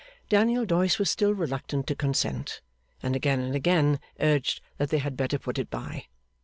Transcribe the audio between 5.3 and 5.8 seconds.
put it